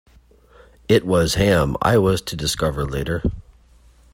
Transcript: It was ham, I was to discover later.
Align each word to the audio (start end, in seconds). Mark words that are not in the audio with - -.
It 0.87 1.05
was 1.05 1.35
ham, 1.35 1.77
I 1.79 1.99
was 1.99 2.23
to 2.23 2.35
discover 2.35 2.85
later. 2.87 3.21